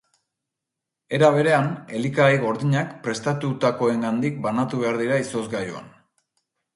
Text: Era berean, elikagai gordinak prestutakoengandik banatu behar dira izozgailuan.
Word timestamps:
Era 1.17 1.27
berean, 1.33 1.67
elikagai 1.99 2.39
gordinak 2.43 2.95
prestutakoengandik 3.07 4.39
banatu 4.47 4.81
behar 4.85 4.97
dira 5.03 5.21
izozgailuan. 5.25 5.93